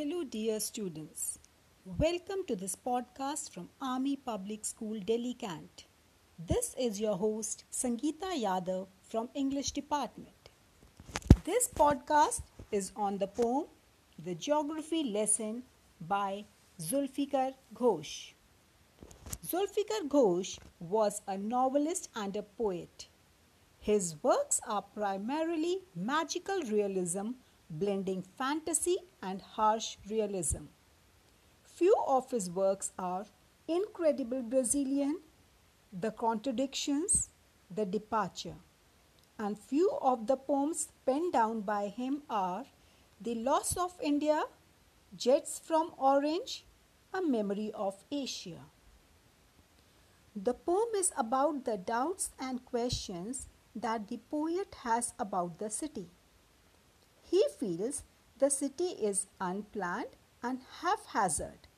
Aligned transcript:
Hello, 0.00 0.24
dear 0.24 0.58
students. 0.60 1.38
Welcome 1.84 2.44
to 2.48 2.56
this 2.56 2.74
podcast 2.74 3.50
from 3.52 3.68
Army 3.82 4.16
Public 4.16 4.64
School, 4.64 4.98
Delhi 4.98 5.34
Cant. 5.34 5.84
This 6.38 6.74
is 6.78 6.98
your 6.98 7.18
host, 7.18 7.64
Sangeeta 7.70 8.30
Yadav 8.44 8.86
from 9.02 9.28
English 9.34 9.72
Department. 9.72 10.48
This 11.44 11.68
podcast 11.68 12.40
is 12.72 12.92
on 12.96 13.18
the 13.18 13.26
poem 13.26 13.66
The 14.24 14.34
Geography 14.36 15.04
Lesson 15.04 15.64
by 16.08 16.46
Zulfikar 16.80 17.52
Ghose. 17.74 18.32
Zulfikar 19.46 20.08
Ghose 20.08 20.58
was 20.78 21.20
a 21.28 21.36
novelist 21.36 22.08
and 22.16 22.34
a 22.36 22.42
poet. 22.42 23.08
His 23.80 24.16
works 24.22 24.62
are 24.66 24.80
primarily 24.80 25.80
magical 25.94 26.62
realism 26.62 27.32
blending 27.70 28.22
fantasy 28.36 28.96
and 29.22 29.40
harsh 29.40 29.96
realism. 30.08 30.64
Few 31.62 31.94
of 32.06 32.30
his 32.30 32.50
works 32.50 32.92
are 32.98 33.26
Incredible 33.68 34.42
Brazilian, 34.42 35.20
The 35.92 36.10
Contradictions, 36.10 37.30
The 37.74 37.86
Departure, 37.86 38.56
and 39.38 39.58
few 39.58 39.96
of 40.02 40.26
the 40.26 40.36
poems 40.36 40.88
penned 41.06 41.32
down 41.32 41.60
by 41.60 41.88
him 41.88 42.22
are 42.28 42.64
The 43.20 43.36
Loss 43.36 43.76
of 43.76 43.94
India, 44.02 44.42
Jets 45.16 45.60
from 45.64 45.92
Orange, 45.96 46.64
A 47.14 47.22
Memory 47.22 47.70
of 47.74 48.04
Asia. 48.10 48.60
The 50.34 50.54
poem 50.54 50.88
is 50.96 51.12
about 51.16 51.64
the 51.64 51.76
doubts 51.76 52.30
and 52.38 52.64
questions 52.64 53.48
that 53.74 54.08
the 54.08 54.18
poet 54.30 54.74
has 54.82 55.14
about 55.18 55.58
the 55.58 55.70
city. 55.70 56.08
He 57.30 57.44
feels 57.58 58.02
the 58.38 58.50
city 58.50 58.90
is 59.10 59.26
unplanned 59.40 60.16
and 60.42 60.60
haphazard. 60.80 61.68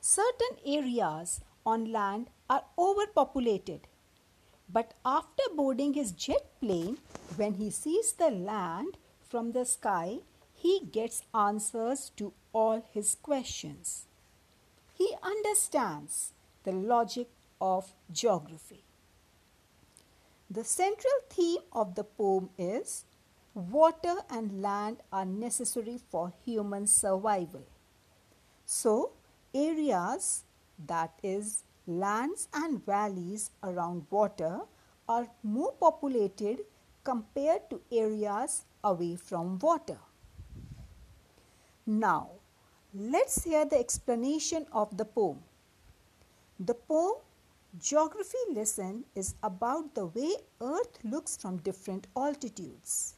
Certain 0.00 0.58
areas 0.66 1.40
on 1.64 1.90
land 1.92 2.28
are 2.50 2.64
overpopulated. 2.76 3.86
But 4.68 4.94
after 5.04 5.42
boarding 5.54 5.94
his 5.94 6.12
jet 6.12 6.44
plane, 6.60 6.98
when 7.36 7.54
he 7.54 7.70
sees 7.70 8.12
the 8.12 8.30
land 8.30 8.96
from 9.20 9.52
the 9.52 9.64
sky, 9.64 10.18
he 10.54 10.80
gets 10.80 11.22
answers 11.34 12.10
to 12.16 12.32
all 12.52 12.84
his 12.92 13.14
questions. 13.14 14.06
He 14.94 15.14
understands 15.22 16.32
the 16.64 16.72
logic 16.72 17.28
of 17.60 17.92
geography. 18.10 18.84
The 20.50 20.64
central 20.64 21.14
theme 21.30 21.62
of 21.72 21.94
the 21.94 22.04
poem 22.04 22.50
is 22.58 23.04
water 23.54 24.14
and 24.30 24.62
land 24.62 24.98
are 25.12 25.24
necessary 25.24 25.98
for 26.10 26.32
human 26.44 26.86
survival. 26.86 27.64
So, 28.64 29.12
areas 29.54 30.44
that 30.86 31.18
is 31.22 31.64
lands 31.86 32.48
and 32.54 32.84
valleys 32.84 33.50
around 33.62 34.06
water 34.10 34.60
are 35.08 35.26
more 35.42 35.72
populated 35.72 36.60
compared 37.04 37.68
to 37.70 37.80
areas 37.90 38.64
away 38.84 39.16
from 39.16 39.58
water. 39.58 39.98
Now, 41.84 42.30
let's 42.94 43.42
hear 43.44 43.64
the 43.64 43.78
explanation 43.78 44.66
of 44.72 44.96
the 44.96 45.04
poem. 45.04 45.40
The 46.60 46.74
poem 46.74 47.14
Geography 47.80 48.36
lesson 48.50 49.06
is 49.14 49.34
about 49.42 49.94
the 49.94 50.04
way 50.04 50.34
Earth 50.60 50.98
looks 51.04 51.38
from 51.38 51.56
different 51.56 52.06
altitudes. 52.14 53.14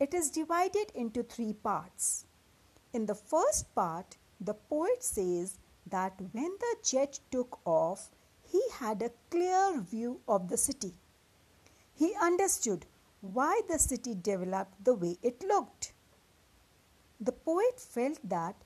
It 0.00 0.14
is 0.14 0.30
divided 0.30 0.92
into 0.94 1.22
three 1.22 1.52
parts. 1.52 2.24
In 2.94 3.04
the 3.04 3.14
first 3.14 3.74
part, 3.74 4.16
the 4.40 4.54
poet 4.54 5.04
says 5.04 5.58
that 5.86 6.18
when 6.32 6.56
the 6.58 6.76
jet 6.82 7.20
took 7.30 7.60
off, 7.66 8.08
he 8.42 8.62
had 8.72 9.02
a 9.02 9.12
clear 9.30 9.78
view 9.78 10.22
of 10.26 10.48
the 10.48 10.56
city. 10.56 10.94
He 11.92 12.14
understood 12.20 12.86
why 13.20 13.60
the 13.68 13.78
city 13.78 14.14
developed 14.14 14.82
the 14.82 14.94
way 14.94 15.18
it 15.22 15.44
looked. 15.44 15.92
The 17.20 17.32
poet 17.32 17.78
felt 17.78 18.18
that 18.24 18.56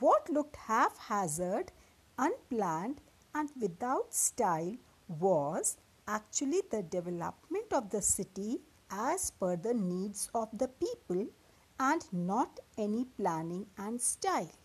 what 0.00 0.30
looked 0.30 0.56
haphazard, 0.56 1.70
unplanned, 2.16 3.02
and 3.34 3.50
without 3.60 4.14
style 4.14 4.76
was 5.06 5.76
actually 6.06 6.62
the 6.70 6.82
development 6.82 7.72
of 7.72 7.90
the 7.90 8.00
city 8.00 8.62
as 8.90 9.30
per 9.30 9.56
the 9.56 9.74
needs 9.74 10.28
of 10.34 10.48
the 10.56 10.68
people 10.68 11.26
and 11.78 12.04
not 12.12 12.60
any 12.76 13.04
planning 13.04 13.66
and 13.76 14.00
style. 14.00 14.58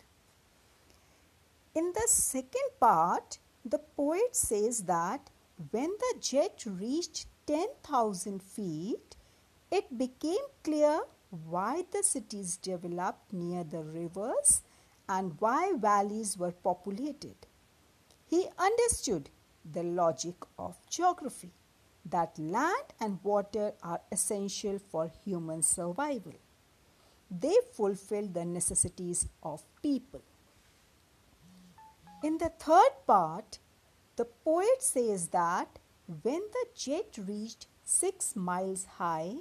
In 1.75 1.91
the 1.93 2.07
second 2.07 2.69
part, 2.79 3.39
the 3.65 3.79
poet 3.79 4.35
says 4.35 4.83
that 4.83 5.29
when 5.71 5.89
the 5.99 6.15
jet 6.19 6.63
reached 6.65 7.27
10,000 7.47 8.41
feet, 8.41 9.15
it 9.71 9.97
became 9.97 10.45
clear 10.63 11.01
why 11.29 11.83
the 11.91 12.03
cities 12.03 12.57
developed 12.57 13.33
near 13.33 13.63
the 13.63 13.83
rivers 13.83 14.61
and 15.09 15.35
why 15.39 15.73
valleys 15.75 16.37
were 16.37 16.51
populated. 16.51 17.35
He 18.27 18.47
understood 18.57 19.29
the 19.65 19.83
logic 19.83 20.35
of 20.57 20.77
geography 20.89 21.51
that 22.05 22.37
land 22.37 22.93
and 22.99 23.19
water 23.23 23.73
are 23.81 24.01
essential 24.11 24.79
for 24.79 25.11
human 25.23 25.63
survival. 25.63 26.33
They 27.31 27.55
fulfill 27.73 28.27
the 28.27 28.45
necessities 28.45 29.27
of 29.41 29.63
people. 29.81 30.21
In 32.23 32.37
the 32.37 32.49
third 32.49 32.91
part, 33.07 33.59
the 34.15 34.25
poet 34.25 34.81
says 34.81 35.27
that 35.29 35.79
when 36.21 36.41
the 36.51 36.65
jet 36.75 37.17
reached 37.27 37.67
six 37.83 38.35
miles 38.35 38.85
high, 38.97 39.35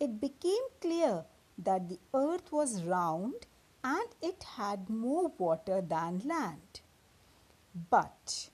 it 0.00 0.20
became 0.20 0.64
clear 0.80 1.24
that 1.58 1.88
the 1.88 1.98
earth 2.14 2.52
was 2.52 2.82
round 2.82 3.46
and 3.82 4.08
it 4.22 4.44
had 4.56 4.90
more 4.90 5.32
water 5.38 5.80
than 5.80 6.22
land. 6.24 6.80
But 7.90 8.50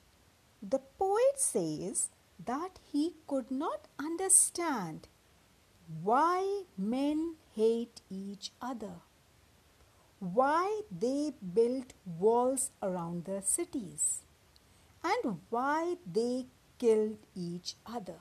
the 0.61 0.79
poet 0.79 1.37
says 1.37 2.09
that 2.43 2.79
he 2.91 3.15
could 3.27 3.51
not 3.51 3.87
understand 3.99 5.07
why 6.01 6.63
men 6.77 7.35
hate 7.55 8.01
each 8.09 8.51
other, 8.61 9.01
why 10.19 10.81
they 10.91 11.33
built 11.53 11.93
walls 12.05 12.71
around 12.81 13.25
their 13.25 13.41
cities, 13.41 14.23
and 15.03 15.39
why 15.49 15.95
they 16.11 16.45
killed 16.79 17.17
each 17.35 17.75
other. 17.85 18.19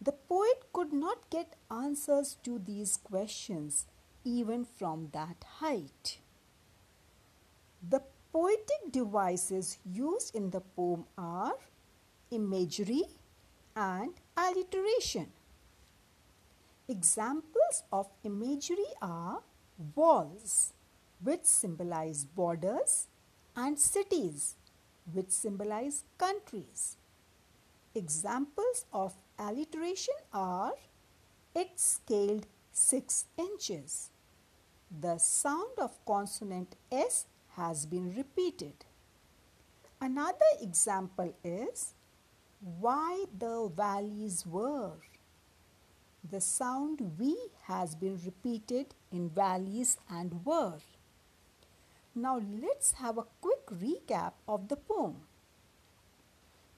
The 0.00 0.12
poet 0.12 0.64
could 0.72 0.92
not 0.92 1.30
get 1.30 1.56
answers 1.70 2.36
to 2.44 2.58
these 2.58 2.96
questions 2.96 3.86
even 4.24 4.64
from 4.64 5.08
that 5.12 5.44
height. 5.60 6.18
The 7.86 8.02
poetic 8.32 8.90
devices 8.90 9.78
used 9.84 10.34
in 10.34 10.50
the 10.50 10.60
poem 10.60 11.04
are 11.16 11.54
imagery, 12.34 13.04
and 13.76 14.12
alliteration. 14.36 15.32
Examples 16.88 17.82
of 17.92 18.08
imagery 18.24 18.90
are 19.00 19.40
walls, 19.94 20.72
which 21.22 21.44
symbolize 21.44 22.24
borders, 22.24 23.06
and 23.56 23.78
cities, 23.78 24.56
which 25.12 25.30
symbolize 25.30 26.04
countries. 26.18 26.96
Examples 27.94 28.84
of 28.92 29.14
alliteration 29.38 30.14
are 30.32 30.72
it 31.54 31.70
scaled 31.76 32.46
6 32.72 33.26
inches. 33.38 34.10
The 35.00 35.18
sound 35.18 35.78
of 35.78 36.04
consonant 36.04 36.74
S 36.90 37.26
has 37.56 37.86
been 37.86 38.14
repeated. 38.14 38.84
Another 40.00 40.50
example 40.60 41.32
is 41.44 41.94
why 42.64 43.24
the 43.38 43.70
valleys 43.76 44.46
were. 44.46 44.92
The 46.30 46.40
sound 46.40 47.00
V 47.18 47.36
has 47.64 47.94
been 47.94 48.18
repeated 48.24 48.94
in 49.12 49.28
valleys 49.28 49.98
and 50.08 50.44
were. 50.46 50.78
Now 52.14 52.40
let's 52.62 52.92
have 52.92 53.18
a 53.18 53.26
quick 53.42 53.66
recap 53.66 54.32
of 54.48 54.68
the 54.68 54.76
poem. 54.76 55.16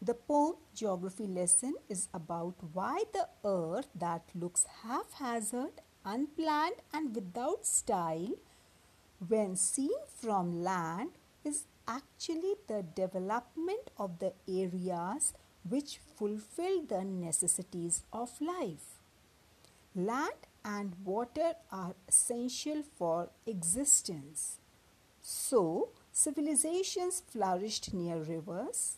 The 0.02 0.14
poem 0.14 0.56
geography 0.74 1.26
lesson 1.26 1.74
is 1.88 2.08
about 2.12 2.54
why 2.72 3.04
the 3.12 3.28
earth 3.44 3.88
that 3.94 4.22
looks 4.34 4.66
haphazard, 4.82 5.80
unplanned 6.04 6.82
and 6.92 7.14
without 7.14 7.64
style 7.64 8.34
when 9.28 9.56
seen 9.56 9.98
from 10.20 10.62
land 10.64 11.10
is 11.44 11.64
actually 11.86 12.54
the 12.66 12.82
development 12.82 13.90
of 13.96 14.18
the 14.18 14.32
areas 14.48 15.32
which 15.68 15.98
fulfill 16.16 16.82
the 16.82 17.04
necessities 17.04 18.02
of 18.12 18.40
life. 18.40 19.00
Land 19.94 20.46
and 20.64 20.94
water 21.04 21.54
are 21.70 21.94
essential 22.08 22.82
for 22.98 23.30
existence. 23.46 24.58
So, 25.22 25.90
civilizations 26.12 27.22
flourished 27.26 27.94
near 27.94 28.18
rivers. 28.18 28.96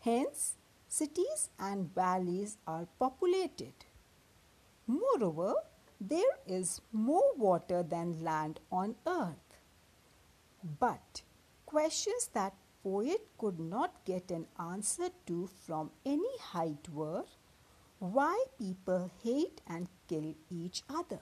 Hence, 0.00 0.54
cities 0.88 1.50
and 1.58 1.94
valleys 1.94 2.56
are 2.66 2.86
populated. 2.98 3.74
Moreover, 4.86 5.54
there 6.00 6.38
is 6.46 6.80
more 6.92 7.34
water 7.36 7.82
than 7.82 8.22
land 8.22 8.60
on 8.70 8.94
earth. 9.06 9.58
But 10.78 11.22
questions 11.66 12.30
that 12.32 12.54
poet 12.82 13.26
could 13.38 13.58
not 13.58 14.04
get 14.04 14.30
an 14.30 14.46
answer 14.58 15.08
to 15.26 15.48
from 15.66 15.90
any 16.04 16.38
height 16.38 16.88
were 16.92 17.24
why 17.98 18.44
people 18.58 19.10
hate 19.22 19.60
and 19.66 19.88
kill 20.08 20.34
each 20.50 20.82
other, 20.88 21.20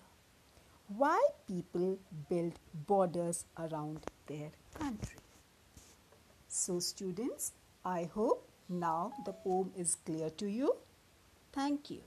why 0.88 1.20
people 1.48 1.98
build 2.28 2.58
borders 2.86 3.46
around 3.58 4.00
their 4.26 4.50
country. 4.78 5.18
So, 6.48 6.78
students, 6.80 7.52
I 7.84 8.10
hope 8.14 8.48
now 8.68 9.12
the 9.24 9.32
poem 9.32 9.72
is 9.76 9.96
clear 10.04 10.30
to 10.30 10.46
you. 10.46 10.76
Thank 11.52 11.90
you. 11.90 12.02